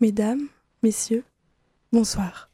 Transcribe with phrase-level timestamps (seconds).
[0.00, 0.46] Mesdames,
[0.82, 1.24] messieurs,
[1.92, 2.48] bonsoir.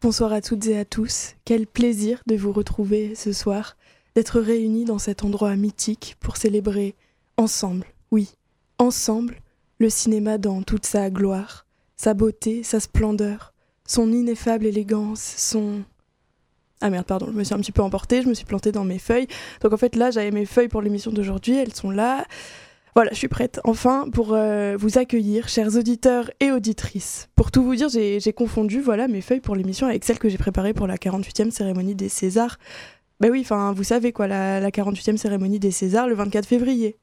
[0.00, 1.34] Bonsoir à toutes et à tous.
[1.44, 3.76] Quel plaisir de vous retrouver ce soir,
[4.14, 6.94] d'être réunis dans cet endroit mythique pour célébrer
[7.36, 8.32] ensemble, oui,
[8.78, 9.42] ensemble,
[9.78, 11.66] le cinéma dans toute sa gloire,
[11.96, 13.52] sa beauté, sa splendeur,
[13.86, 15.82] son ineffable élégance, son...
[16.80, 18.84] Ah merde, pardon, je me suis un petit peu emportée, je me suis plantée dans
[18.84, 19.28] mes feuilles.
[19.60, 22.24] Donc en fait là, j'avais mes feuilles pour l'émission d'aujourd'hui, elles sont là.
[22.96, 27.28] Voilà, je suis prête enfin pour euh, vous accueillir, chers auditeurs et auditrices.
[27.36, 30.38] Pour tout vous dire, j'ai confondu voilà mes feuilles pour l'émission avec celles que j'ai
[30.38, 32.56] préparées pour la 48e cérémonie des Césars.
[33.20, 36.96] Ben oui, enfin, vous savez quoi, la, la 48e cérémonie des Césars le 24 février.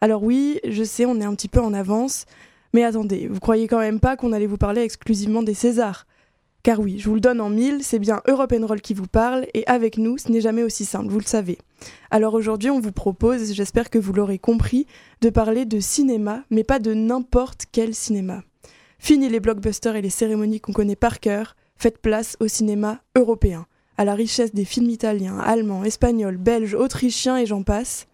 [0.00, 2.24] Alors oui, je sais, on est un petit peu en avance,
[2.72, 6.06] mais attendez, vous croyez quand même pas qu'on allait vous parler exclusivement des Césars?
[6.64, 9.46] Car oui, je vous le donne en mille, c'est bien Europe Roll qui vous parle,
[9.52, 11.58] et avec nous, ce n'est jamais aussi simple, vous le savez.
[12.10, 14.86] Alors aujourd'hui, on vous propose, j'espère que vous l'aurez compris,
[15.20, 18.42] de parler de cinéma, mais pas de n'importe quel cinéma.
[18.98, 23.66] Fini les blockbusters et les cérémonies qu'on connaît par cœur, faites place au cinéma européen,
[23.98, 28.06] à la richesse des films italiens, allemands, espagnols, belges, autrichiens et j'en passe.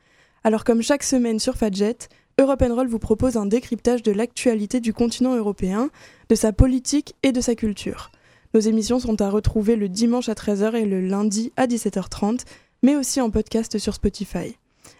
[0.43, 1.99] Alors comme chaque semaine sur Fadjet,
[2.41, 5.89] Europe Roll vous propose un décryptage de l'actualité du continent européen,
[6.29, 8.11] de sa politique et de sa culture.
[8.53, 12.41] Nos émissions sont à retrouver le dimanche à 13h et le lundi à 17h30,
[12.83, 14.57] mais aussi en podcast sur Spotify.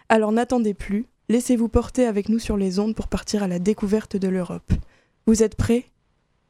[0.07, 4.15] Alors n'attendez plus, laissez-vous porter avec nous sur les ondes pour partir à la découverte
[4.15, 4.71] de l'Europe.
[5.27, 5.85] Vous êtes prêts?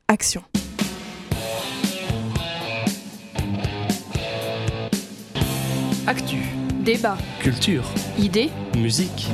[0.08, 0.44] Action!
[6.06, 6.38] Actu,
[6.84, 7.86] débat, culture,
[8.20, 9.28] idées, musique.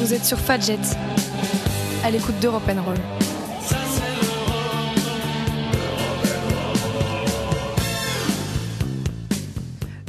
[0.00, 0.78] Vous êtes sur Fadjet,
[2.04, 2.96] à l'écoute d'Europe Roll.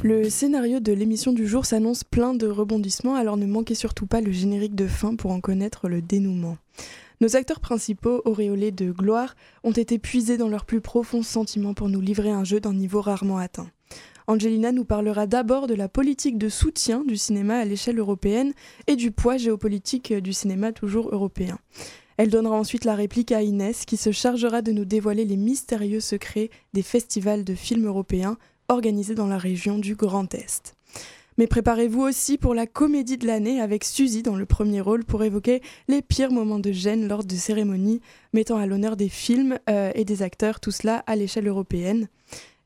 [0.03, 4.19] Le scénario de l'émission du jour s'annonce plein de rebondissements, alors ne manquez surtout pas
[4.19, 6.57] le générique de fin pour en connaître le dénouement.
[7.21, 11.87] Nos acteurs principaux, auréolés de gloire, ont été puisés dans leurs plus profonds sentiments pour
[11.87, 13.69] nous livrer un jeu d'un niveau rarement atteint.
[14.27, 18.53] Angelina nous parlera d'abord de la politique de soutien du cinéma à l'échelle européenne
[18.87, 21.59] et du poids géopolitique du cinéma toujours européen.
[22.17, 25.99] Elle donnera ensuite la réplique à Inès qui se chargera de nous dévoiler les mystérieux
[25.99, 28.37] secrets des festivals de films européens
[28.67, 30.75] organisés dans la région du Grand Est.
[31.37, 35.23] Mais préparez-vous aussi pour la comédie de l'année avec Suzy dans le premier rôle pour
[35.23, 37.99] évoquer les pires moments de gêne lors de cérémonies
[38.33, 42.07] mettant à l'honneur des films euh, et des acteurs, tout cela à l'échelle européenne.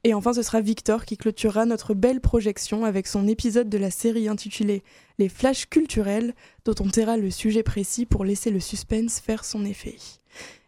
[0.06, 3.92] Et enfin, ce sera Victor qui clôturera notre belle projection avec son épisode de la
[3.92, 4.82] série intitulé
[5.18, 6.34] Les flashs culturels,
[6.64, 9.98] dont on taira le sujet précis pour laisser le suspense faire son effet.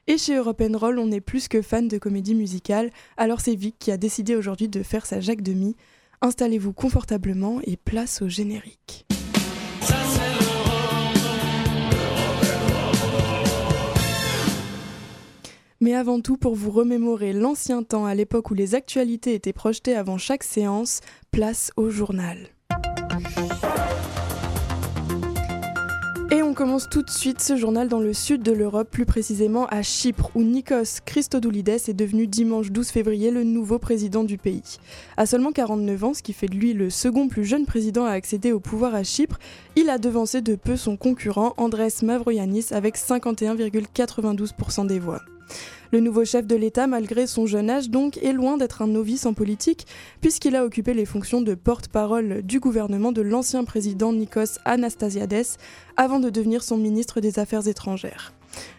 [0.08, 3.76] Et chez Europe Roll, on est plus que fan de comédie musicale, alors c'est Vic
[3.80, 5.76] qui a décidé aujourd'hui de faire sa Jacques Demi.
[6.22, 9.06] Installez-vous confortablement et place au générique.
[15.82, 19.96] Mais avant tout, pour vous remémorer l'ancien temps à l'époque où les actualités étaient projetées
[19.96, 22.38] avant chaque séance, place au journal.
[26.30, 29.66] Et on commence tout de suite ce journal dans le sud de l'Europe, plus précisément
[29.66, 34.78] à Chypre, où Nikos Christodoulides est devenu dimanche 12 février le nouveau président du pays.
[35.18, 38.12] À seulement 49 ans, ce qui fait de lui le second plus jeune président à
[38.12, 39.40] accéder au pouvoir à Chypre,
[39.76, 45.22] il a devancé de peu son concurrent Andrés Mavroyanis avec 51,92% des voix.
[45.92, 49.26] Le nouveau chef de l'État, malgré son jeune âge, donc, est loin d'être un novice
[49.26, 49.86] en politique,
[50.22, 55.58] puisqu'il a occupé les fonctions de porte-parole du gouvernement de l'ancien président Nikos Anastasiades,
[55.98, 58.34] avant de devenir son ministre des Affaires étrangères.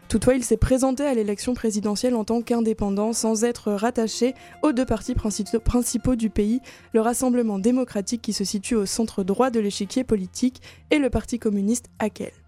[0.08, 4.84] Toutefois, il s'est présenté à l'élection présidentielle en tant qu'indépendant sans être rattaché aux deux
[4.84, 6.60] partis principaux du pays,
[6.92, 11.38] le Rassemblement démocratique qui se situe au centre droit de l'échiquier politique et le Parti
[11.38, 12.41] communiste AKEL.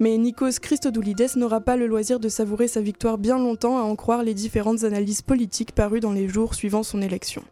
[0.00, 3.94] Mais Nikos Christodoulides n'aura pas le loisir de savourer sa victoire bien longtemps à en
[3.94, 7.42] croire les différentes analyses politiques parues dans les jours suivant son élection.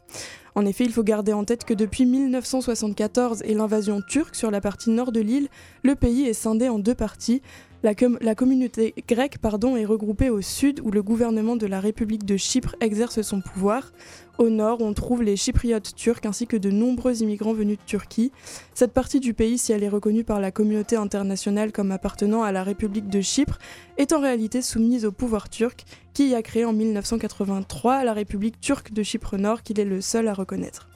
[0.55, 4.61] En effet, il faut garder en tête que depuis 1974 et l'invasion turque sur la
[4.61, 5.49] partie nord de l'île,
[5.83, 7.43] le pays est scindé en deux parties,
[7.83, 12.37] la, communauté grecque pardon, est regroupée au sud où le gouvernement de la République de
[12.37, 13.93] Chypre exerce son pouvoir.
[14.39, 18.31] Au nord, on trouve les chypriotes turcs ainsi que de nombreux immigrants venus de Turquie.
[18.73, 22.53] Cette partie du pays, si elle est reconnue par la communauté internationale comme appartenant à
[22.53, 23.59] la République de Chypre,
[23.99, 28.61] est en réalité soumise au pouvoir turc qui y a créé en 1983 la République
[28.61, 30.92] turque de Chypre Nord qu'il est le seul à reconnaître.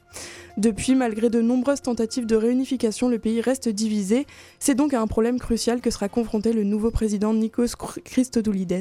[0.57, 4.27] Depuis, malgré de nombreuses tentatives de réunification, le pays reste divisé.
[4.59, 8.81] C'est donc à un problème crucial que sera confronté le nouveau président Nikos Christodoulides.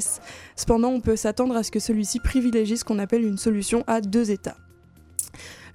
[0.55, 3.99] Cependant, on peut s'attendre à ce que celui-ci privilégie ce qu'on appelle une solution à
[3.99, 4.57] deux États.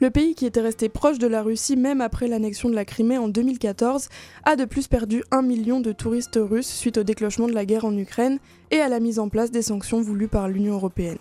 [0.01, 3.19] Le pays qui était resté proche de la Russie même après l'annexion de la Crimée
[3.19, 4.09] en 2014
[4.45, 7.85] a de plus perdu un million de touristes russes suite au déclenchement de la guerre
[7.85, 8.39] en Ukraine
[8.71, 11.19] et à la mise en place des sanctions voulues par l'Union européenne.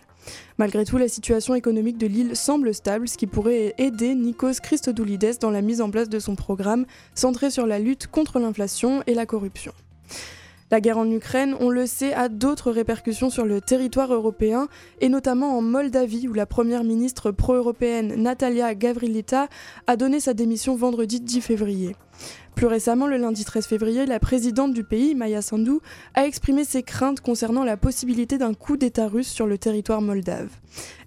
[0.57, 5.39] Malgré tout, la situation économique de l'île semble stable, ce qui pourrait aider Nikos Christodoulides
[5.39, 6.85] dans la mise en place de son programme
[7.15, 9.73] centré sur la lutte contre l'inflation et la corruption.
[10.71, 14.67] La guerre en Ukraine, on le sait, a d'autres répercussions sur le territoire européen,
[15.01, 19.47] et notamment en Moldavie, où la première ministre pro-européenne Natalia Gavrilita
[19.87, 21.95] a donné sa démission vendredi 10 février.
[22.55, 25.79] Plus récemment, le lundi 13 février, la présidente du pays, Maya Sandu,
[26.13, 30.49] a exprimé ses craintes concernant la possibilité d'un coup d'État russe sur le territoire moldave.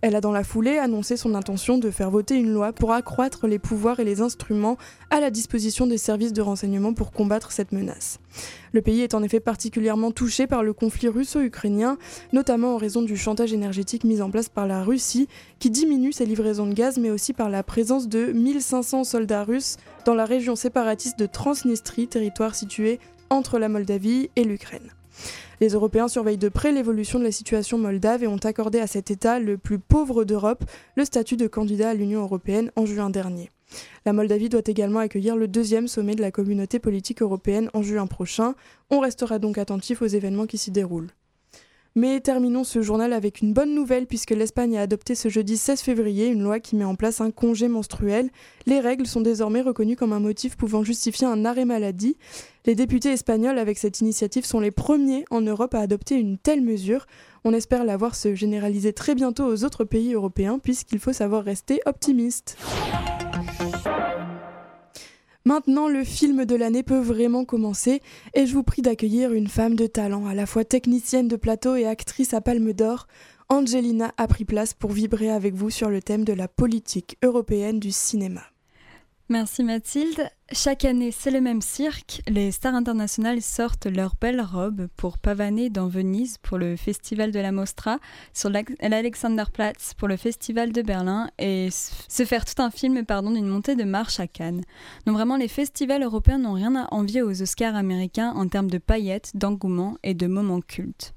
[0.01, 3.47] Elle a dans la foulée annoncé son intention de faire voter une loi pour accroître
[3.47, 4.79] les pouvoirs et les instruments
[5.11, 8.19] à la disposition des services de renseignement pour combattre cette menace.
[8.73, 11.99] Le pays est en effet particulièrement touché par le conflit russo-ukrainien,
[12.33, 15.29] notamment en raison du chantage énergétique mis en place par la Russie,
[15.59, 19.77] qui diminue ses livraisons de gaz, mais aussi par la présence de 1500 soldats russes
[20.07, 23.01] dans la région séparatiste de Transnistrie, territoire situé
[23.31, 24.91] entre la Moldavie et l'Ukraine.
[25.61, 29.11] Les Européens surveillent de près l'évolution de la situation moldave et ont accordé à cet
[29.11, 30.65] État le plus pauvre d'Europe
[30.97, 33.51] le statut de candidat à l'Union européenne en juin dernier.
[34.05, 38.07] La Moldavie doit également accueillir le deuxième sommet de la communauté politique européenne en juin
[38.07, 38.55] prochain.
[38.91, 41.11] On restera donc attentif aux événements qui s'y déroulent.
[41.95, 45.83] Mais terminons ce journal avec une bonne nouvelle puisque l'Espagne a adopté ce jeudi 16
[45.83, 48.31] février une loi qui met en place un congé menstruel.
[48.65, 52.17] Les règles sont désormais reconnues comme un motif pouvant justifier un arrêt maladie.
[52.65, 56.63] Les députés espagnols avec cette initiative sont les premiers en Europe à adopter une telle
[56.63, 57.07] mesure.
[57.45, 61.45] On espère la voir se généraliser très bientôt aux autres pays européens puisqu'il faut savoir
[61.45, 62.57] rester optimiste.
[65.45, 68.01] Maintenant, le film de l'année peut vraiment commencer
[68.35, 71.75] et je vous prie d'accueillir une femme de talent, à la fois technicienne de plateau
[71.75, 73.09] et actrice à Palme d'Or.
[73.49, 77.81] Angelina a pris place pour vibrer avec vous sur le thème de la politique européenne
[77.81, 78.52] du cinéma.
[79.33, 80.29] Merci Mathilde.
[80.53, 82.21] Chaque année, c'est le même cirque.
[82.29, 87.41] Les stars internationales sortent leurs belles robes pour pavaner dans Venise pour le festival de
[87.41, 87.99] la Mostra,
[88.35, 93.47] sur l'Alexanderplatz pour le festival de Berlin et se faire tout un film pardon d'une
[93.47, 94.65] montée de marche à Cannes.
[95.07, 98.77] Donc vraiment, les festivals européens n'ont rien à envier aux Oscars américains en termes de
[98.77, 101.15] paillettes, d'engouement et de moments cultes.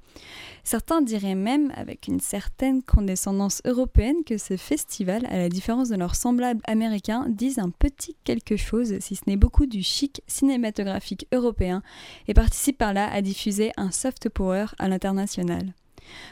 [0.63, 5.95] Certains diraient même, avec une certaine condescendance européenne, que ce festival, à la différence de
[5.95, 11.27] leurs semblables américains, disent un petit quelque chose, si ce n'est beaucoup du chic cinématographique
[11.31, 11.83] européen,
[12.27, 15.73] et participe par là à diffuser un soft power à l'international.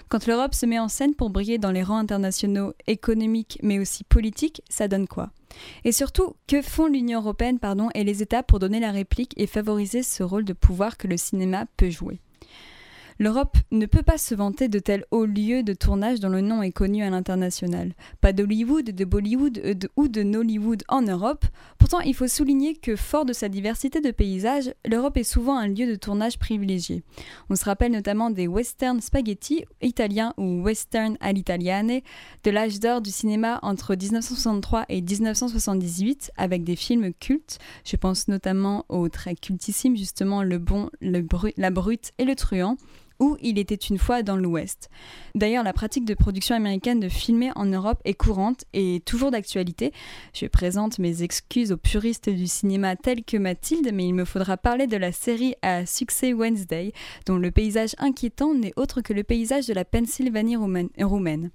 [0.10, 4.04] Quand l'Europe se met en scène pour briller dans les rangs internationaux économiques mais aussi
[4.04, 5.32] politiques, ça donne quoi?
[5.84, 9.48] Et surtout, que font l'Union européenne pardon, et les États pour donner la réplique et
[9.48, 12.20] favoriser ce rôle de pouvoir que le cinéma peut jouer?
[13.24, 16.62] L'Europe ne peut pas se vanter de tels hauts lieux de tournage dont le nom
[16.62, 17.94] est connu à l'international.
[18.20, 21.46] Pas d'Hollywood, de Bollywood euh, ou de Nollywood en Europe.
[21.78, 25.70] Pourtant, il faut souligner que, fort de sa diversité de paysages, l'Europe est souvent un
[25.70, 27.02] lieu de tournage privilégié.
[27.50, 32.02] On se rappelle notamment des western spaghetti italiens ou western all'italiane,
[32.44, 37.60] de l'âge d'or du cinéma entre 1963 et 1978, avec des films cultes.
[37.86, 42.76] Je pense notamment au très cultissime justement Le Bon, La Brute et le Truand
[43.20, 44.90] où il était une fois dans l'Ouest.
[45.36, 49.92] D'ailleurs, la pratique de production américaine de filmer en Europe est courante et toujours d'actualité.
[50.34, 54.58] Je présente mes excuses aux puristes du cinéma tels que Mathilde, mais il me faudra
[54.58, 56.94] parler de la série à succès Wednesday,
[57.26, 61.50] dont le paysage inquiétant n'est autre que le paysage de la Pennsylvanie roumaine.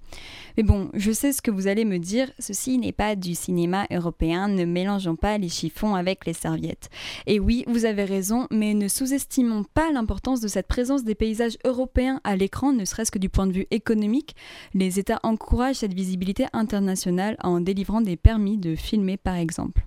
[0.57, 3.87] Mais bon, je sais ce que vous allez me dire, ceci n'est pas du cinéma
[3.91, 6.89] européen, ne mélangeons pas les chiffons avec les serviettes.
[7.27, 11.48] Et oui, vous avez raison, mais ne sous-estimons pas l'importance de cette présence des paysages
[11.65, 14.35] européens à l'écran, ne serait-ce que du point de vue économique,
[14.73, 19.85] les États encouragent cette visibilité internationale en délivrant des permis de filmer par exemple.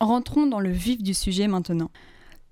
[0.00, 1.90] Rentrons dans le vif du sujet maintenant.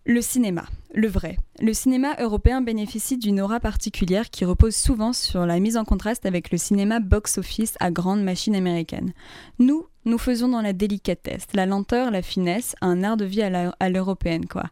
[0.07, 0.65] Le cinéma,
[0.95, 1.37] le vrai.
[1.61, 6.25] Le cinéma européen bénéficie d'une aura particulière qui repose souvent sur la mise en contraste
[6.25, 9.13] avec le cinéma box-office à grande machine américaine.
[9.59, 13.89] Nous, nous faisons dans la délicatesse, la lenteur, la finesse, un art de vie à
[13.91, 14.65] l'européenne, quoi.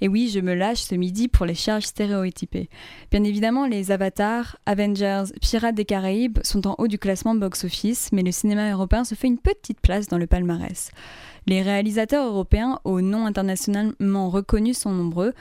[0.00, 2.70] Et oui, je me lâche ce midi pour les charges stéréotypées.
[3.10, 8.22] Bien évidemment, les Avatars, Avengers, Pirates des Caraïbes sont en haut du classement box-office, mais
[8.22, 10.92] le cinéma européen se fait une petite place dans le palmarès.
[11.48, 15.32] Les réalisateurs européens, au nom internationalement reconnus, sont nombreux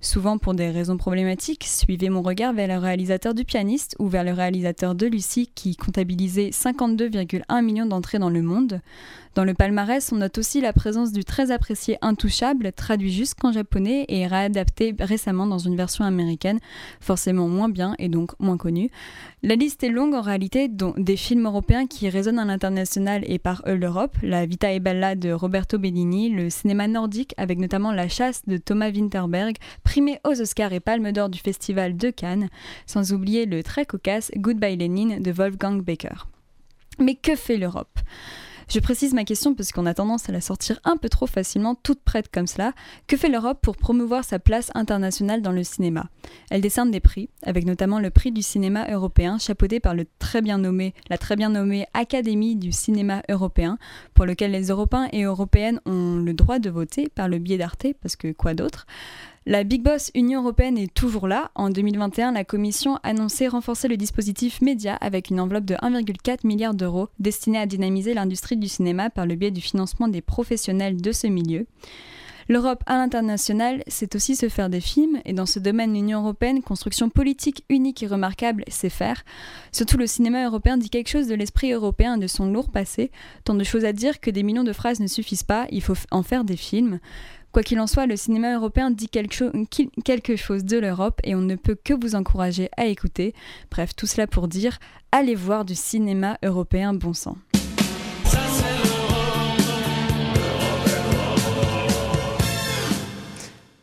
[0.00, 4.22] souvent pour des raisons problématiques, suivez mon regard vers le réalisateur du pianiste ou vers
[4.22, 8.80] le réalisateur de Lucie qui comptabilisait 52,1 millions d'entrées dans le monde.
[9.36, 14.06] Dans le palmarès, on note aussi la présence du très apprécié Intouchable, traduit jusqu'en japonais
[14.08, 16.58] et réadapté récemment dans une version américaine,
[17.02, 18.90] forcément moins bien et donc moins connue.
[19.42, 23.38] La liste est longue en réalité, dont des films européens qui résonnent à l'international et
[23.38, 28.08] par l'Europe, La Vita e Bella de Roberto Bellini, le cinéma nordique avec notamment La
[28.08, 32.48] Chasse de Thomas Winterberg, primé aux Oscars et Palme d'Or du Festival de Cannes,
[32.86, 36.26] sans oublier le très cocasse Goodbye Lenin de Wolfgang Becker.
[36.98, 38.00] Mais que fait l'Europe?
[38.68, 41.74] Je précise ma question parce qu'on a tendance à la sortir un peu trop facilement,
[41.74, 42.72] toute prête comme cela.
[43.06, 46.08] Que fait l'Europe pour promouvoir sa place internationale dans le cinéma?
[46.50, 50.42] Elle décerne des prix, avec notamment le prix du cinéma européen, chapeauté par la très
[50.42, 53.78] bien nommée Académie du cinéma européen,
[54.14, 57.86] pour lequel les Européens et Européennes ont le droit de voter par le biais d'Arte,
[58.02, 58.86] parce que quoi d'autre?
[59.48, 61.52] La Big Boss Union européenne est toujours là.
[61.54, 66.44] En 2021, la Commission a annoncé renforcer le dispositif média avec une enveloppe de 1,4
[66.44, 71.00] milliard d'euros destinée à dynamiser l'industrie du cinéma par le biais du financement des professionnels
[71.00, 71.66] de ce milieu.
[72.48, 76.62] L'Europe à l'international, c'est aussi se faire des films, et dans ce domaine, l'Union européenne,
[76.62, 79.24] construction politique unique et remarquable, sait faire.
[79.72, 83.10] Surtout le cinéma européen dit quelque chose de l'esprit européen et de son lourd passé,
[83.44, 85.96] tant de choses à dire que des millions de phrases ne suffisent pas, il faut
[86.12, 87.00] en faire des films.
[87.56, 91.54] Quoi qu'il en soit, le cinéma européen dit quelque, chose de l'Europe et on ne
[91.54, 93.32] peut que vous encourager à écouter.
[93.70, 94.78] Bref, tout cela pour dire,
[95.10, 97.38] allez voir du cinéma européen bon sang.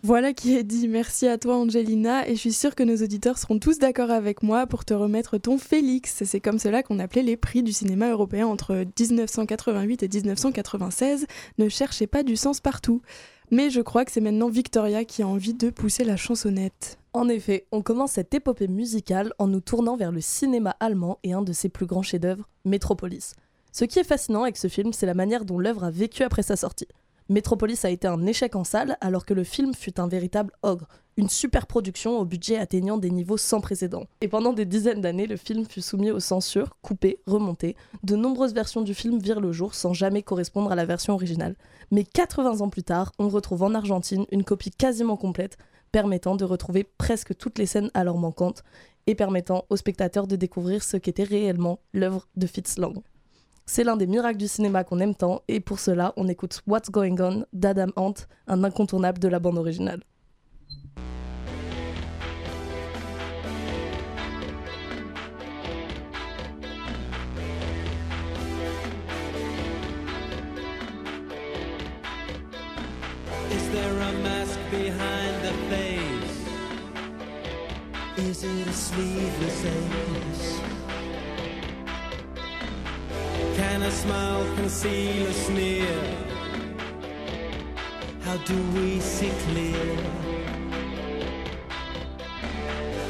[0.05, 0.87] Voilà qui est dit.
[0.87, 2.27] Merci à toi, Angelina.
[2.27, 5.39] Et je suis sûre que nos auditeurs seront tous d'accord avec moi pour te remettre
[5.39, 6.23] ton Félix.
[6.25, 11.25] C'est comme cela qu'on appelait les prix du cinéma européen entre 1988 et 1996.
[11.57, 13.01] Ne cherchez pas du sens partout.
[13.53, 16.97] Mais je crois que c'est maintenant Victoria qui a envie de pousser la chansonnette.
[17.13, 21.33] En effet, on commence cette épopée musicale en nous tournant vers le cinéma allemand et
[21.33, 23.35] un de ses plus grands chefs-d'œuvre, Metropolis.
[23.71, 26.41] Ce qui est fascinant avec ce film, c'est la manière dont l'œuvre a vécu après
[26.41, 26.87] sa sortie.
[27.29, 30.87] Metropolis a été un échec en salle alors que le film fut un véritable ogre,
[31.17, 34.05] une super production au budget atteignant des niveaux sans précédent.
[34.21, 37.75] Et pendant des dizaines d'années, le film fut soumis aux censures, coupé, remonté.
[38.03, 41.55] De nombreuses versions du film virent le jour sans jamais correspondre à la version originale.
[41.91, 45.57] Mais 80 ans plus tard, on retrouve en Argentine une copie quasiment complète
[45.91, 48.63] permettant de retrouver presque toutes les scènes alors manquantes
[49.05, 53.01] et permettant aux spectateurs de découvrir ce qu'était réellement l'œuvre de Fitz Lang.
[53.65, 56.89] C'est l'un des miracles du cinéma qu'on aime tant, et pour cela, on écoute What's
[56.89, 58.13] Going On d'Adam Ant,
[58.47, 60.01] un incontournable de la bande originale.
[78.73, 80.61] Sleeveless ace?
[83.55, 85.99] Can a smile conceal a sneer?
[88.21, 89.97] How do we see clear?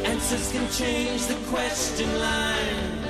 [0.06, 3.04] Answers can change the question line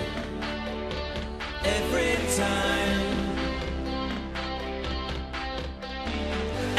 [1.64, 3.06] every time.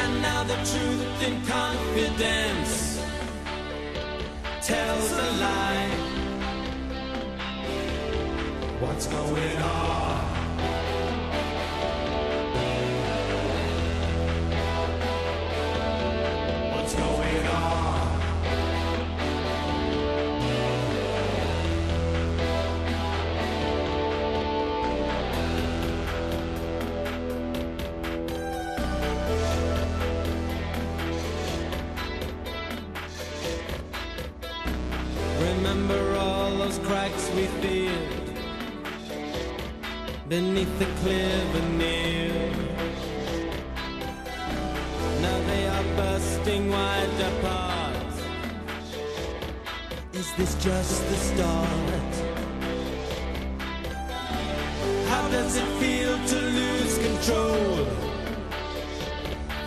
[0.02, 2.83] And now the truth in confidence
[4.64, 5.90] tells a lie.
[8.80, 10.23] What's going on?
[40.28, 42.50] Beneath the clear veneer.
[45.20, 48.14] Now they are bursting wide apart.
[50.12, 52.12] Is this just the start?
[55.10, 57.86] How does it feel to lose control?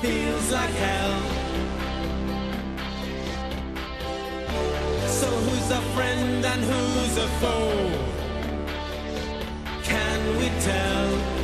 [0.01, 1.36] Feels like hell.
[5.67, 7.91] Who's a friend and who's a foe?
[9.83, 11.36] Can we tell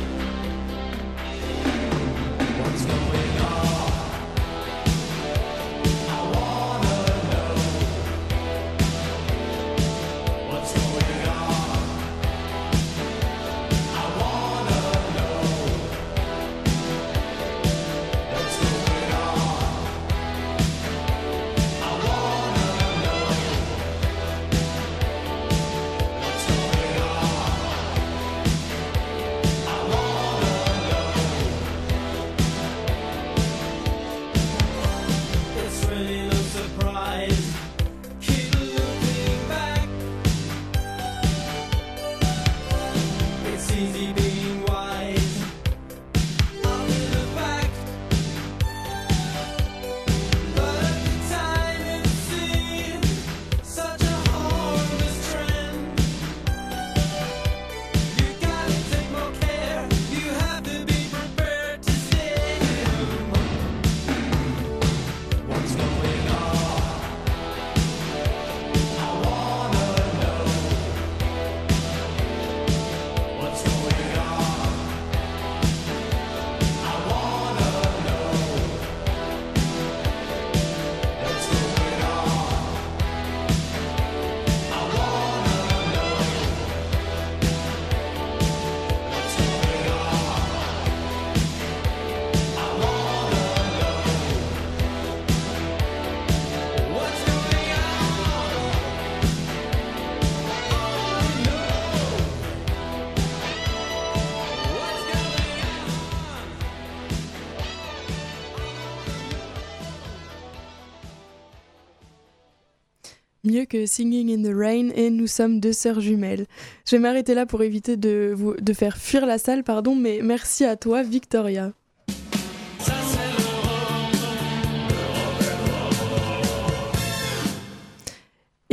[113.62, 116.46] que Singing in the Rain et Nous sommes deux sœurs jumelles.
[116.86, 120.20] Je vais m'arrêter là pour éviter de, vous, de faire fuir la salle, pardon, mais
[120.22, 121.72] merci à toi, Victoria.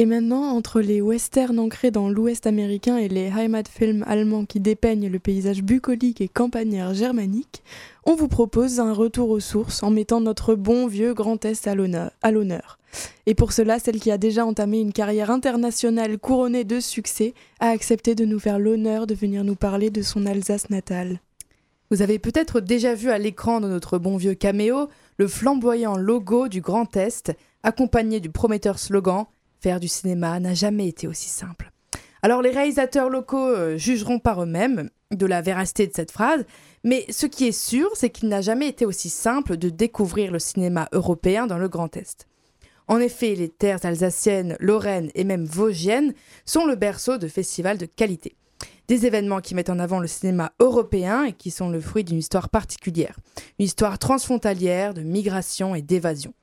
[0.01, 5.07] Et maintenant, entre les westerns ancrés dans l'ouest américain et les Heimatfilms allemands qui dépeignent
[5.07, 7.61] le paysage bucolique et campagnard germanique,
[8.03, 11.75] on vous propose un retour aux sources en mettant notre bon vieux Grand Est à
[11.75, 12.79] l'honneur.
[13.27, 17.67] Et pour cela, celle qui a déjà entamé une carrière internationale couronnée de succès a
[17.69, 21.19] accepté de nous faire l'honneur de venir nous parler de son Alsace natale.
[21.91, 26.47] Vous avez peut-être déjà vu à l'écran de notre bon vieux caméo le flamboyant logo
[26.47, 29.27] du Grand Est, accompagné du prometteur slogan
[29.61, 31.71] Faire du cinéma n'a jamais été aussi simple.
[32.23, 36.45] Alors les réalisateurs locaux euh, jugeront par eux-mêmes de la véracité de cette phrase,
[36.83, 40.39] mais ce qui est sûr, c'est qu'il n'a jamais été aussi simple de découvrir le
[40.39, 42.27] cinéma européen dans le Grand Est.
[42.87, 46.13] En effet, les terres alsaciennes, lorraines et même vosgiennes
[46.45, 48.35] sont le berceau de festivals de qualité.
[48.87, 52.17] Des événements qui mettent en avant le cinéma européen et qui sont le fruit d'une
[52.17, 53.15] histoire particulière,
[53.59, 56.33] une histoire transfrontalière de migration et d'évasion.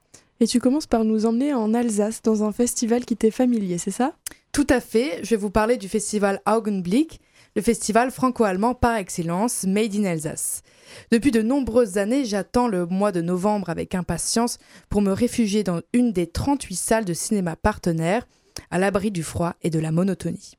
[0.41, 3.91] Et tu commences par nous emmener en Alsace dans un festival qui t'est familier, c'est
[3.91, 4.15] ça?
[4.53, 7.21] Tout à fait, je vais vous parler du festival Augenblick,
[7.57, 10.63] le festival franco-allemand par excellence Made in Alsace.
[11.11, 15.81] Depuis de nombreuses années, j'attends le mois de novembre avec impatience pour me réfugier dans
[15.93, 18.29] une des 38 salles de cinéma partenaires,
[18.71, 20.55] à l'abri du froid et de la monotonie.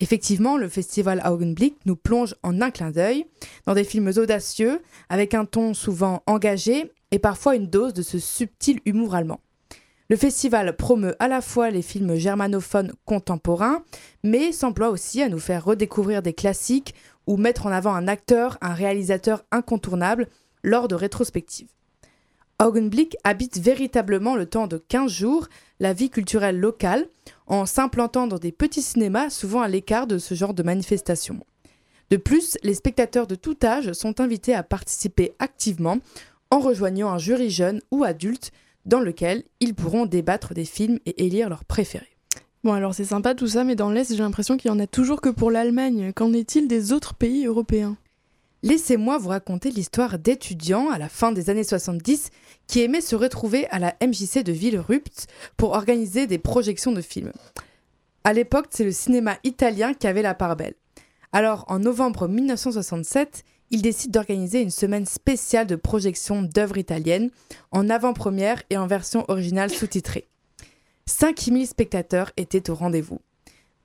[0.00, 3.26] Effectivement, le festival Augenblick nous plonge en un clin d'œil
[3.66, 8.18] dans des films audacieux, avec un ton souvent engagé et parfois une dose de ce
[8.18, 9.40] subtil humour allemand.
[10.10, 13.82] Le festival promeut à la fois les films germanophones contemporains,
[14.24, 16.94] mais s'emploie aussi à nous faire redécouvrir des classiques
[17.26, 20.28] ou mettre en avant un acteur, un réalisateur incontournable
[20.62, 21.68] lors de rétrospectives.
[22.60, 25.46] Augenblick habite véritablement le temps de 15 jours
[25.78, 27.06] la vie culturelle locale
[27.46, 31.38] en s'implantant dans des petits cinémas souvent à l'écart de ce genre de manifestations.
[32.10, 35.98] De plus, les spectateurs de tout âge sont invités à participer activement
[36.50, 38.50] en rejoignant un jury jeune ou adulte
[38.86, 42.16] dans lequel ils pourront débattre des films et élire leurs préférés.
[42.64, 44.88] Bon alors c'est sympa tout ça, mais dans l'Est j'ai l'impression qu'il y en a
[44.88, 46.12] toujours que pour l'Allemagne.
[46.12, 47.96] Qu'en est-il des autres pays européens?
[48.64, 52.30] Laissez-moi vous raconter l'histoire d'étudiants à la fin des années 70
[52.66, 57.32] qui aimaient se retrouver à la MJC de Villerupt pour organiser des projections de films.
[58.24, 60.74] À l'époque, c'est le cinéma italien qui avait la part belle.
[61.30, 67.30] Alors, en novembre 1967, ils décident d'organiser une semaine spéciale de projection d'œuvres italiennes
[67.70, 70.26] en avant-première et en version originale sous-titrée.
[71.06, 73.20] 5000 spectateurs étaient au rendez-vous.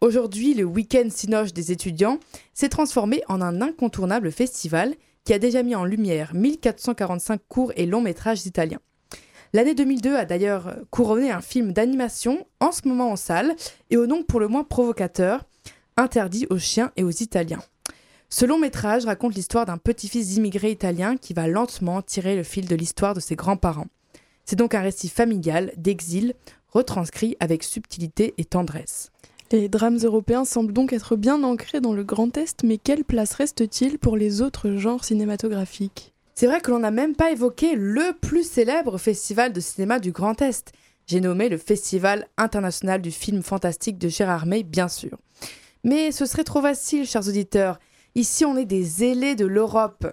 [0.04, 2.20] Aujourd'hui, le week-end Sinoche des étudiants
[2.54, 7.86] s'est transformé en un incontournable festival qui a déjà mis en lumière 1445 courts et
[7.86, 8.82] longs métrages italiens.
[9.54, 13.56] L'année 2002 a d'ailleurs couronné un film d'animation en ce moment en salle
[13.92, 15.46] et au nom pour le moins provocateur,
[15.96, 17.64] interdit aux chiens et aux Italiens.
[18.28, 22.68] Ce long métrage raconte l'histoire d'un petit-fils d'immigrés italiens qui va lentement tirer le fil
[22.68, 23.88] de l'histoire de ses grands-parents.
[24.44, 26.34] C'est donc un récit familial, d'exil,
[26.68, 29.13] retranscrit avec subtilité et tendresse.
[29.54, 33.36] Les drames européens semblent donc être bien ancrés dans le Grand Est, mais quelle place
[33.36, 36.16] reste-t-il pour les autres genres cinématographiques?
[36.34, 40.12] C'est vrai que l'on n'a même pas évoqué le plus célèbre festival de cinéma du
[40.12, 40.72] Grand Est.
[41.06, 45.20] J'ai nommé le Festival international du film fantastique de Gérard May, bien sûr.
[45.84, 47.78] Mais ce serait trop facile, chers auditeurs.
[48.16, 50.08] Ici, on est des ailés de l'Europe.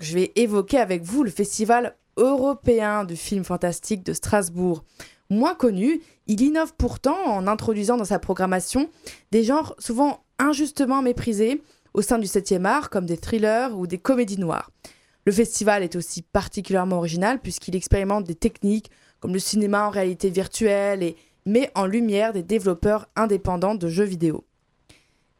[0.00, 4.84] Je vais évoquer avec vous le Festival européen du film fantastique de Strasbourg.
[5.30, 8.88] Moins connu, il innove pourtant en introduisant dans sa programmation
[9.32, 11.62] des genres souvent injustement méprisés
[11.94, 14.70] au sein du 7e art, comme des thrillers ou des comédies noires.
[15.24, 20.30] Le festival est aussi particulièrement original puisqu'il expérimente des techniques comme le cinéma en réalité
[20.30, 24.44] virtuelle et met en lumière des développeurs indépendants de jeux vidéo.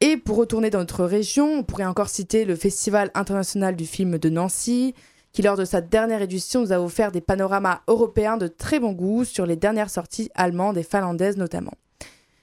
[0.00, 4.18] Et pour retourner dans notre région, on pourrait encore citer le Festival international du film
[4.18, 4.94] de Nancy,
[5.36, 8.92] qui lors de sa dernière édition nous a offert des panoramas européens de très bon
[8.92, 11.74] goût sur les dernières sorties allemandes et finlandaises notamment.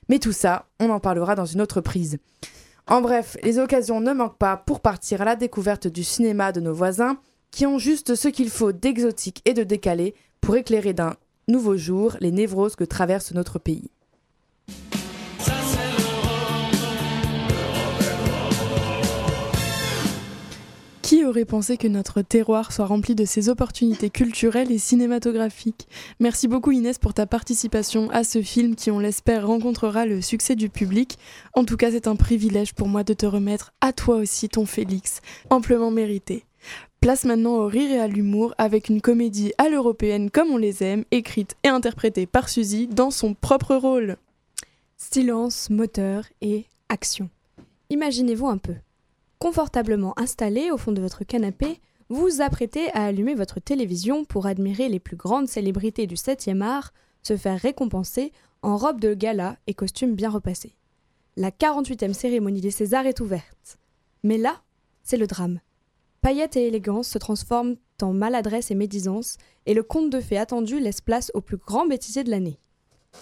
[0.09, 2.19] Mais tout ça, on en parlera dans une autre prise.
[2.85, 6.59] En bref, les occasions ne manquent pas pour partir à la découverte du cinéma de
[6.59, 7.17] nos voisins,
[7.49, 11.15] qui ont juste ce qu'il faut d'exotique et de décalé pour éclairer d'un
[11.47, 13.89] nouveau jour les névroses que traverse notre pays.
[21.33, 25.87] Aurait pensé que notre terroir soit rempli de ces opportunités culturelles et cinématographiques
[26.19, 30.55] Merci beaucoup Inès pour ta participation à ce film qui, on l'espère, rencontrera le succès
[30.55, 31.17] du public.
[31.55, 34.67] En tout cas, c'est un privilège pour moi de te remettre à toi aussi ton
[34.67, 36.45] Félix, amplement mérité.
[37.01, 40.83] Place maintenant au rire et à l'humour avec une comédie à l'européenne comme on les
[40.83, 44.17] aime, écrite et interprétée par Suzy dans son propre rôle.
[44.97, 47.27] Silence, moteur et action.
[47.89, 48.75] Imaginez-vous un peu.
[49.43, 54.45] Confortablement installé au fond de votre canapé, vous vous apprêtez à allumer votre télévision pour
[54.45, 59.57] admirer les plus grandes célébrités du 7e art se faire récompenser en robe de gala
[59.67, 60.77] et costume bien repassés.
[61.35, 63.79] La 48e cérémonie des Césars est ouverte.
[64.23, 64.61] Mais là,
[65.03, 65.59] c'est le drame.
[66.21, 70.79] Paillettes et élégance se transforment en maladresse et médisance, et le conte de fées attendu
[70.79, 72.61] laisse place au plus grand bêtisier de l'année.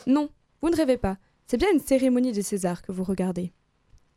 [0.06, 0.30] Non,
[0.62, 3.54] vous ne rêvez pas, c'est bien une cérémonie des Césars que vous regardez.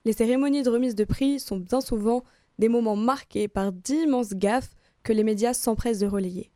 [0.04, 2.24] Les cérémonies de remise de prix sont bien souvent
[2.58, 6.50] des moments marqués par d'immenses gaffes que les médias s'empressent de relayer.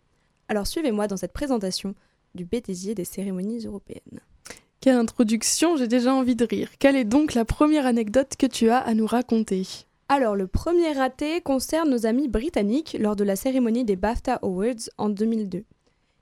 [0.48, 1.94] Alors suivez-moi dans cette présentation
[2.34, 4.20] du bêtisier des cérémonies européennes.
[4.80, 6.70] Quelle introduction, j'ai déjà envie de rire.
[6.78, 9.66] Quelle est donc la première anecdote que tu as à nous raconter?
[10.08, 14.88] Alors, le premier raté concerne nos amis britanniques lors de la cérémonie des BAFTA Awards
[14.96, 15.64] en 2002.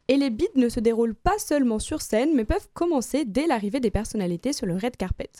[0.08, 3.80] Et les bides ne se déroulent pas seulement sur scène, mais peuvent commencer dès l'arrivée
[3.80, 5.30] des personnalités sur le red carpet.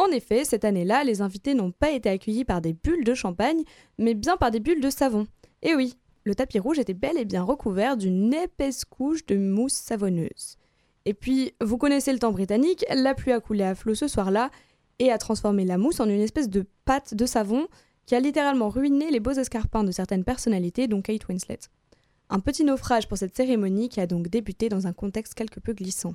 [0.00, 3.64] En effet, cette année-là, les invités n'ont pas été accueillis par des bulles de champagne,
[3.98, 5.26] mais bien par des bulles de savon.
[5.60, 9.74] Et oui, le tapis rouge était bel et bien recouvert d'une épaisse couche de mousse
[9.74, 10.56] savonneuse.
[11.04, 14.50] Et puis, vous connaissez le temps britannique, la pluie a coulé à flot ce soir-là
[15.00, 17.68] et a transformé la mousse en une espèce de pâte de savon
[18.06, 21.58] qui a littéralement ruiné les beaux escarpins de certaines personnalités, dont Kate Winslet.
[22.32, 25.72] Un petit naufrage pour cette cérémonie qui a donc débuté dans un contexte quelque peu
[25.72, 26.14] glissant.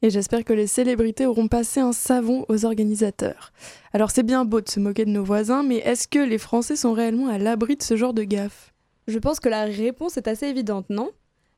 [0.00, 3.52] Et j'espère que les célébrités auront passé un savon aux organisateurs.
[3.92, 6.76] Alors c'est bien beau de se moquer de nos voisins, mais est-ce que les Français
[6.76, 8.72] sont réellement à l'abri de ce genre de gaffe?
[9.08, 11.10] Je pense que la réponse est assez évidente, non?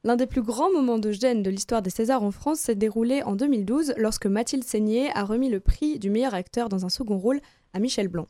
[0.05, 3.23] L'un des plus grands moments de gêne de l'histoire des Césars en France s'est déroulé
[3.25, 7.19] en 2012 lorsque Mathilde Seigné a remis le prix du meilleur acteur dans un second
[7.19, 7.41] rôle
[7.75, 8.29] à Michel Blanc.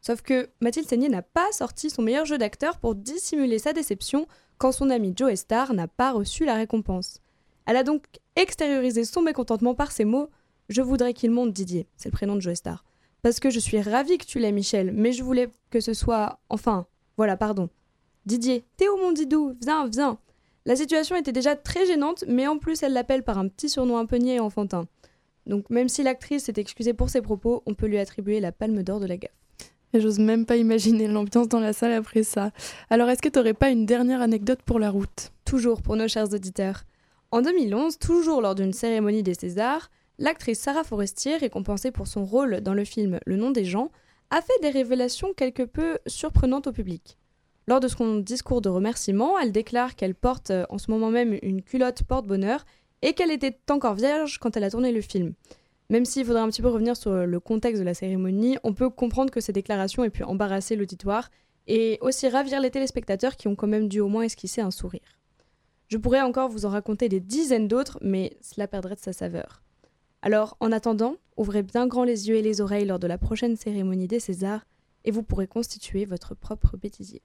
[0.00, 4.26] Sauf que Mathilde Seigné n'a pas sorti son meilleur jeu d'acteur pour dissimuler sa déception
[4.58, 7.20] quand son ami Joe Star n'a pas reçu la récompense.
[7.66, 8.04] Elle a donc
[8.36, 10.28] extériorisé son mécontentement par ces mots
[10.68, 12.84] Je voudrais qu'il monte Didier, c'est le prénom de Joe Star.
[13.22, 16.38] Parce que je suis ravie que tu l'aies, Michel, mais je voulais que ce soit.
[16.48, 17.68] Enfin, voilà, pardon.
[18.26, 20.18] Didier, Théo mon didou, viens, viens.
[20.66, 23.96] La situation était déjà très gênante, mais en plus elle l'appelle par un petit surnom
[23.96, 24.86] un peu niais et enfantin.
[25.46, 28.82] Donc même si l'actrice s'est excusée pour ses propos, on peut lui attribuer la palme
[28.82, 29.32] d'or de la gaffe.
[29.94, 32.50] Et j'ose même pas imaginer l'ambiance dans la salle après ça.
[32.90, 35.32] Alors est-ce que t'aurais pas une dernière anecdote pour la route?
[35.44, 36.84] Toujours pour nos chers auditeurs.
[37.30, 42.60] En 2011, toujours lors d'une cérémonie des Césars, l'actrice Sarah Forestier, récompensée pour son rôle
[42.60, 43.90] dans le film Le nom des gens,
[44.30, 47.18] a fait des révélations quelque peu surprenantes au public.
[47.66, 51.38] Lors de son discours de remerciement, elle déclare qu'elle porte euh, en ce moment même
[51.42, 52.64] une culotte porte-bonheur
[53.02, 55.34] et qu'elle était encore vierge quand elle a tourné le film.
[55.90, 58.90] Même s'il faudrait un petit peu revenir sur le contexte de la cérémonie, on peut
[58.90, 61.30] comprendre que ces déclarations aient pu embarrasser l'auditoire
[61.66, 65.18] et aussi ravir les téléspectateurs qui ont quand même dû au moins esquisser un sourire.
[65.88, 69.62] Je pourrais encore vous en raconter des dizaines d'autres, mais cela perdrait de sa saveur.
[70.20, 73.56] Alors, en attendant, ouvrez bien grand les yeux et les oreilles lors de la prochaine
[73.56, 74.66] cérémonie des Césars,
[75.04, 77.22] et vous pourrez constituer votre propre bêtisier.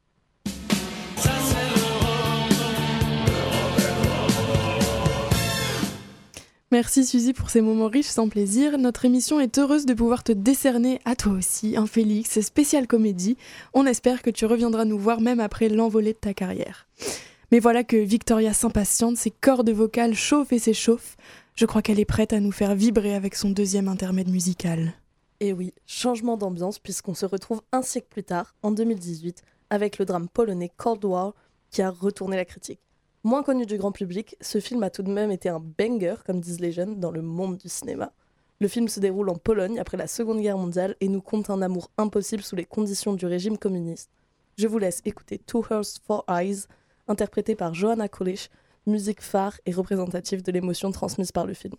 [6.73, 8.79] Merci Suzy pour ces moments riches sans plaisir.
[8.79, 13.37] Notre émission est heureuse de pouvoir te décerner à toi aussi un Félix spécial comédie.
[13.75, 16.87] On espère que tu reviendras nous voir même après l'envolée de ta carrière.
[17.51, 21.15] Mais voilà que Victoria s'impatiente, ses cordes vocales chauffent et s'échauffent.
[21.53, 24.93] Je crois qu'elle est prête à nous faire vibrer avec son deuxième intermède musical.
[25.41, 30.05] Et oui, changement d'ambiance puisqu'on se retrouve un siècle plus tard, en 2018, avec le
[30.05, 31.35] drame polonais Cold War
[31.69, 32.79] qui a retourné la critique.
[33.25, 36.41] Moins connu du grand public, ce film a tout de même été un banger, comme
[36.41, 38.11] disent les jeunes, dans le monde du cinéma.
[38.59, 41.61] Le film se déroule en Pologne après la Seconde Guerre mondiale et nous compte un
[41.61, 44.09] amour impossible sous les conditions du régime communiste.
[44.57, 46.65] Je vous laisse écouter Two Hearts, Four Eyes,
[47.07, 48.49] interprété par Johanna Kulisch,
[48.85, 51.75] musique phare et représentative de l'émotion transmise par le film.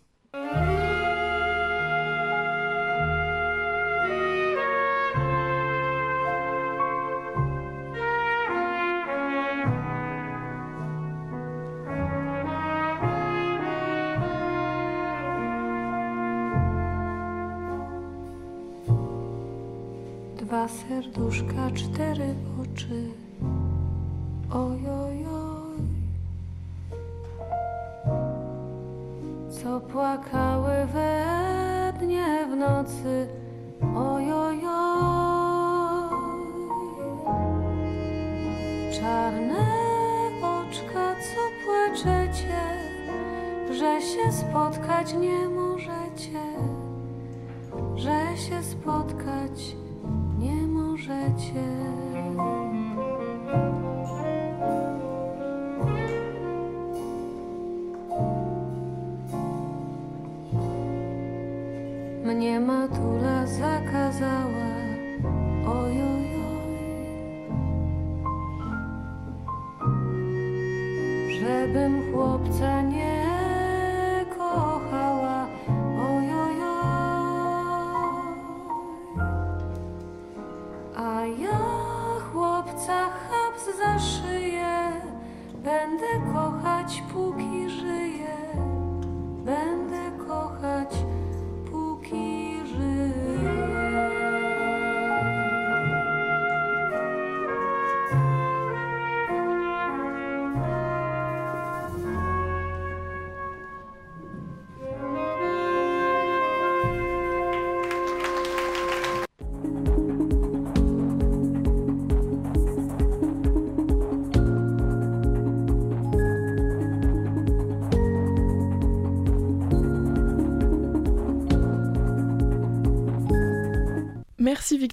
[20.54, 23.08] Dwa serduszka, cztery oczy.
[24.50, 25.82] Oj, oj, oj.
[29.50, 33.28] Co płakały we dnie w nocy.
[33.96, 36.10] Oj, oj, oj.
[39.00, 39.66] Czarne
[40.42, 42.62] oczka, co płaczecie,
[43.70, 46.42] że się spotkać nie możecie,
[47.96, 49.83] że się spotkać
[71.44, 73.13] Żebym chłopca nie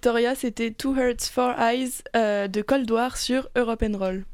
[0.03, 4.25] Victoria, c'était Two Hearts, Four Eyes euh, de Cold War sur Europe Roll.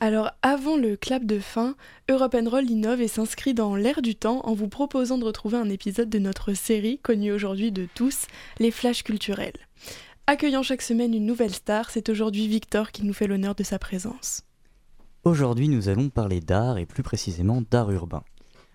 [0.00, 1.74] Alors avant le clap de fin,
[2.08, 5.58] Europe and Roll innove et s'inscrit dans l'air du temps en vous proposant de retrouver
[5.58, 8.28] un épisode de notre série, connue aujourd'hui de tous,
[8.60, 9.58] les flashs culturels.
[10.26, 13.78] Accueillant chaque semaine une nouvelle star, c'est aujourd'hui Victor qui nous fait l'honneur de sa
[13.78, 14.40] présence.
[15.24, 18.22] Aujourd'hui, nous allons parler d'art et plus précisément d'art urbain.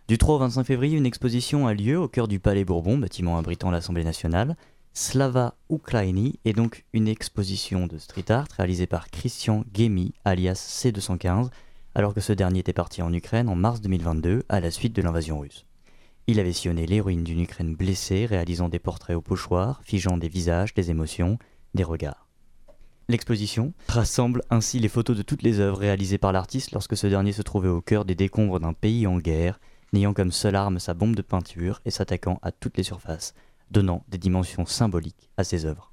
[0.07, 3.39] Du 3 au 25 février, une exposition a lieu au cœur du Palais Bourbon, bâtiment
[3.39, 4.55] abritant l'Assemblée nationale.
[4.93, 11.49] Slava Ukraini est donc une exposition de street art réalisée par Christian Gemi, alias C215,
[11.95, 15.01] alors que ce dernier était parti en Ukraine en mars 2022 à la suite de
[15.01, 15.65] l'invasion russe.
[16.27, 20.75] Il avait sillonné l'héroïne d'une Ukraine blessée, réalisant des portraits au pochoir, figeant des visages,
[20.75, 21.39] des émotions,
[21.73, 22.27] des regards.
[23.07, 27.31] L'exposition rassemble ainsi les photos de toutes les œuvres réalisées par l'artiste lorsque ce dernier
[27.31, 29.59] se trouvait au cœur des décombres d'un pays en guerre,
[29.93, 33.33] n'ayant comme seule arme sa bombe de peinture et s'attaquant à toutes les surfaces,
[33.71, 35.91] donnant des dimensions symboliques à ses œuvres.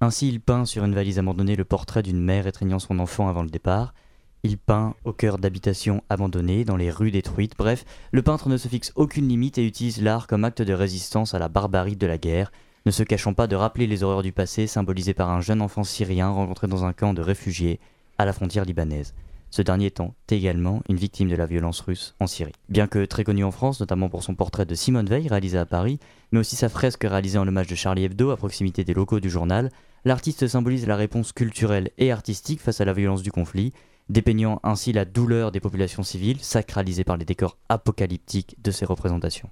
[0.00, 3.42] Ainsi, il peint sur une valise abandonnée le portrait d'une mère étreignant son enfant avant
[3.42, 3.94] le départ.
[4.42, 7.54] Il peint au cœur d'habitations abandonnées, dans les rues détruites.
[7.56, 11.32] Bref, le peintre ne se fixe aucune limite et utilise l'art comme acte de résistance
[11.32, 12.52] à la barbarie de la guerre,
[12.84, 15.84] ne se cachant pas de rappeler les horreurs du passé symbolisées par un jeune enfant
[15.84, 17.80] syrien rencontré dans un camp de réfugiés
[18.18, 19.14] à la frontière libanaise
[19.54, 22.50] ce dernier étant également une victime de la violence russe en Syrie.
[22.68, 25.64] Bien que très connu en France, notamment pour son portrait de Simone Veil réalisé à
[25.64, 26.00] Paris,
[26.32, 29.30] mais aussi sa fresque réalisée en hommage de Charlie Hebdo à proximité des locaux du
[29.30, 29.70] journal,
[30.04, 33.72] l'artiste symbolise la réponse culturelle et artistique face à la violence du conflit,
[34.08, 39.50] dépeignant ainsi la douleur des populations civiles, sacralisée par les décors apocalyptiques de ses représentations.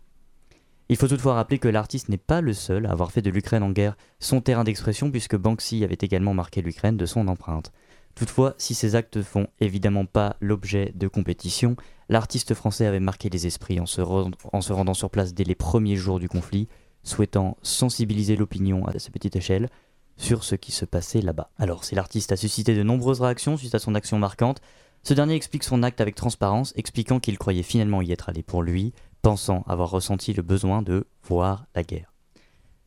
[0.88, 3.62] Il faut toutefois rappeler que l'artiste n'est pas le seul à avoir fait de l'Ukraine
[3.62, 7.70] en guerre son terrain d'expression puisque Banksy avait également marqué l'Ukraine de son empreinte.
[8.14, 11.76] Toutefois, si ces actes ne font évidemment pas l'objet de compétition,
[12.08, 15.54] l'artiste français avait marqué les esprits en se, en se, rendant sur place dès les
[15.54, 16.68] premiers jours du conflit,
[17.04, 19.68] souhaitant sensibiliser l'opinion à sa petite échelle
[20.16, 21.50] sur ce qui se passait là-bas.
[21.58, 24.60] Alors, si l'artiste a suscité de nombreuses réactions suite à son action marquante,
[25.02, 28.62] ce dernier explique son acte avec transparence, expliquant qu'il croyait finalement y être allé pour
[28.62, 32.11] lui, pensant avoir ressenti le besoin de voir la guerre.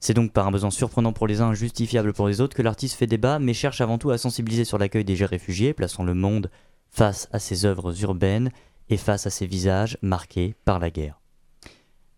[0.06, 2.94] C'est donc par un besoin surprenant pour les uns, injustifiable pour les autres, que l'artiste
[2.94, 6.52] fait débat, mais cherche avant tout à sensibiliser sur l'accueil des réfugiés, plaçant le monde
[6.92, 8.52] face à ses œuvres urbaines
[8.90, 11.20] et face à ses visages marqués par la guerre.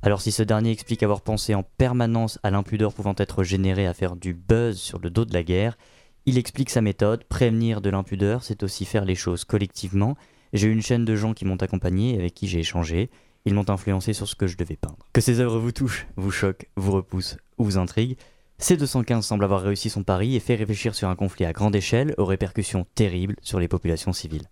[0.01, 3.93] Alors si ce dernier explique avoir pensé en permanence à l'impudeur pouvant être générée à
[3.93, 5.77] faire du buzz sur le dos de la guerre,
[6.25, 10.17] il explique sa méthode, prévenir de l'impudeur, c'est aussi faire les choses collectivement.
[10.51, 13.09] J'ai une chaîne de gens qui m'ont accompagné et avec qui j'ai échangé,
[13.47, 14.97] ils m'ont influencé sur ce que je devais peindre.
[15.13, 18.17] Que ces œuvres vous touchent, vous choquent, vous repoussent ou vous intriguent,
[18.59, 22.13] C215 semble avoir réussi son pari et fait réfléchir sur un conflit à grande échelle
[22.17, 24.49] aux répercussions terribles sur les populations civiles.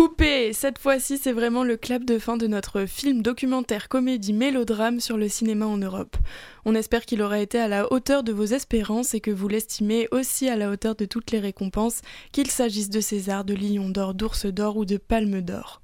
[0.00, 4.98] Coupé Cette fois-ci, c'est vraiment le clap de fin de notre film documentaire comédie mélodrame
[4.98, 6.16] sur le cinéma en Europe.
[6.64, 10.08] On espère qu'il aura été à la hauteur de vos espérances et que vous l'estimez
[10.10, 12.00] aussi à la hauteur de toutes les récompenses,
[12.32, 15.82] qu'il s'agisse de César, de Lion d'or, d'Ours d'or ou de Palme d'or.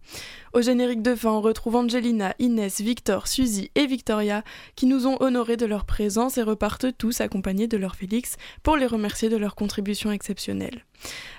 [0.54, 4.44] Au générique de fin, on retrouve Angelina, Inès, Victor, Suzy et Victoria
[4.76, 8.78] qui nous ont honorés de leur présence et repartent tous accompagnés de leur Félix pour
[8.78, 10.85] les remercier de leur contribution exceptionnelle.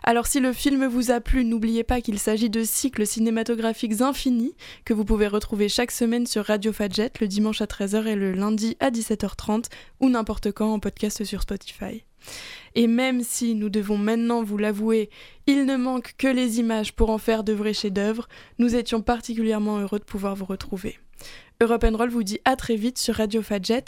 [0.03, 4.55] Alors si le film vous a plu, n'oubliez pas qu'il s'agit de cycles cinématographiques infinis
[4.85, 8.31] que vous pouvez retrouver chaque semaine sur Radio Fadjet le dimanche à 13h et le
[8.31, 9.65] lundi à 17h30
[9.99, 12.03] ou n'importe quand en podcast sur Spotify.
[12.75, 15.09] Et même si, nous devons maintenant vous l'avouer,
[15.45, 18.27] il ne manque que les images pour en faire de vrais chefs-d'œuvre,
[18.59, 20.99] nous étions particulièrement heureux de pouvoir vous retrouver.
[21.59, 23.83] Europe Roll vous dit à très vite sur Radio Fadjet,